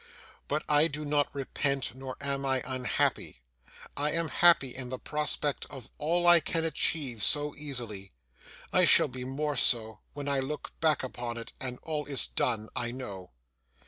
But 0.47 0.63
I 0.67 0.87
do 0.87 1.05
not 1.05 1.29
repent, 1.31 1.93
nor 1.93 2.17
am 2.21 2.43
I 2.43 2.63
unhappy. 2.65 3.43
I 3.95 4.09
am 4.13 4.29
happy 4.29 4.75
in 4.75 4.89
the 4.89 4.97
prospect 4.97 5.67
of 5.69 5.91
all 5.99 6.25
I 6.25 6.39
can 6.39 6.65
achieve 6.65 7.21
so 7.21 7.55
easily. 7.55 8.11
I 8.73 8.83
shall 8.83 9.09
be 9.09 9.25
more 9.25 9.55
so 9.55 9.99
when 10.13 10.27
I 10.27 10.39
look 10.39 10.71
back 10.79 11.03
upon 11.03 11.37
it, 11.37 11.53
and 11.61 11.77
all 11.83 12.05
is 12.07 12.25
done, 12.25 12.67
I 12.75 12.89
know. 12.89 13.29